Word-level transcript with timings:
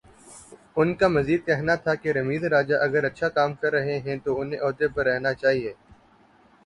ان 0.77 0.93
کا 0.93 1.07
مزید 1.07 1.45
کہنا 1.45 1.75
تھا 1.75 1.93
کہ 1.95 2.11
رمیز 2.11 2.43
راجہ 2.53 2.75
اگر 2.85 3.03
اچھا 3.03 3.29
کام 3.29 3.53
کررہے 3.53 3.99
ہیں 3.99 4.17
تو 4.23 4.39
انہیں 4.41 4.61
عہدے 4.61 4.87
پر 4.87 5.03
جاری 5.03 5.15
رہنا 5.15 5.33
چاہیے۔ 5.33 5.73